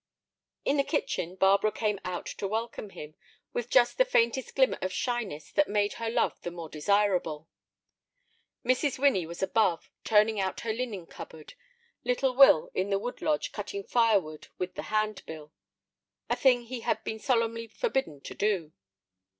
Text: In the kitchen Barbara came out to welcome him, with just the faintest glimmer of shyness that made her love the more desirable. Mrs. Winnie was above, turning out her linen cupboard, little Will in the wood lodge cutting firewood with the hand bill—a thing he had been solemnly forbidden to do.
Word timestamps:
In 0.65 0.77
the 0.77 0.83
kitchen 0.83 1.35
Barbara 1.35 1.71
came 1.71 1.99
out 2.03 2.25
to 2.25 2.47
welcome 2.47 2.89
him, 2.89 3.13
with 3.53 3.69
just 3.69 3.99
the 3.99 4.03
faintest 4.03 4.55
glimmer 4.55 4.79
of 4.81 4.91
shyness 4.91 5.51
that 5.51 5.67
made 5.69 5.93
her 6.01 6.09
love 6.09 6.41
the 6.41 6.49
more 6.49 6.69
desirable. 6.69 7.47
Mrs. 8.65 8.97
Winnie 8.97 9.27
was 9.27 9.43
above, 9.43 9.91
turning 10.03 10.39
out 10.39 10.61
her 10.61 10.73
linen 10.73 11.05
cupboard, 11.05 11.53
little 12.03 12.33
Will 12.35 12.71
in 12.73 12.89
the 12.89 12.97
wood 12.97 13.21
lodge 13.21 13.51
cutting 13.51 13.83
firewood 13.83 14.47
with 14.57 14.73
the 14.73 14.81
hand 14.89 15.21
bill—a 15.27 16.35
thing 16.35 16.63
he 16.63 16.79
had 16.79 17.03
been 17.03 17.19
solemnly 17.19 17.67
forbidden 17.67 18.21
to 18.21 18.33
do. 18.33 18.73